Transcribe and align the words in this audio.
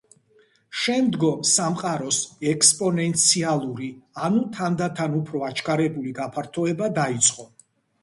შემდგომ, 0.83 1.43
სამყაროს 1.49 2.17
ექსპონენციალური, 2.53 3.93
ანუ 4.31 4.43
თანდათან 4.59 5.21
უფრო 5.23 5.47
აჩქარებული 5.53 6.19
გაფართოება 6.25 6.95
დაიწყო. 7.03 7.53